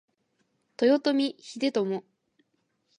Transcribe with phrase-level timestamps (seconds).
[0.81, 2.03] 豊臣秀頼